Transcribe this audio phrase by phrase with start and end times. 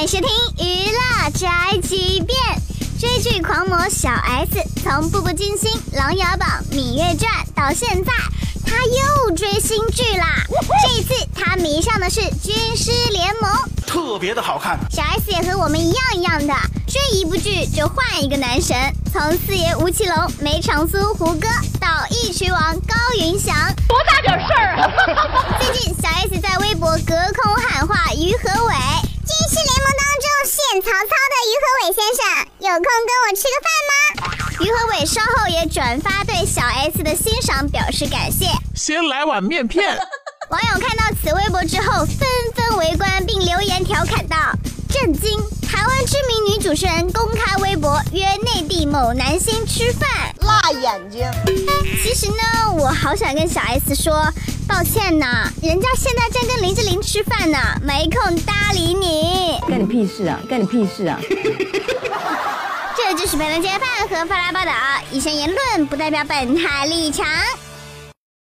[0.00, 2.36] 迎收听娱乐宅急便。
[2.98, 4.50] 追剧狂魔小 S
[4.82, 8.12] 从《步步惊心》《琅琊榜》《芈月传》到现在，
[8.66, 10.44] 他又追新剧啦。
[10.82, 13.50] 这一次他迷上的是《军师联盟》，
[13.86, 14.78] 特别的好看。
[14.90, 16.54] 小 S 也和我们一样一样的，
[16.86, 18.76] 追一部剧就换一个男神，
[19.12, 21.48] 从四爷吴奇隆、梅长苏胡歌
[30.94, 32.22] 曹操的于和伟先生，
[32.60, 33.98] 有空跟我吃个饭吗？
[34.60, 38.46] 于和伟稍后也转发对小 S 的欣赏表示感谢。
[38.76, 39.98] 先来碗面片。
[40.50, 44.36] 网友看到此微博之后，纷纷围观并留言调侃道
[44.88, 45.36] ：“震惊！
[45.68, 50.08] 台湾知名女主持人公开微博约内地某男星吃饭，
[50.42, 51.28] 辣眼睛。
[52.04, 54.32] 其实呢，我好想跟小 S 说，
[54.68, 59.43] 抱歉呐，人家现在正跟林志玲吃饭呢，没空搭理你。
[59.94, 60.40] 屁事啊！
[60.50, 61.20] 干你屁事啊！
[62.96, 64.72] 这就是本轮接饭和发来报道，
[65.12, 67.24] 以上言论不代表本台立场。